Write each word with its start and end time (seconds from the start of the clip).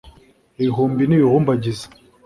Ibihumbi 0.59 1.01
n'ibihumbagiza 1.05 1.85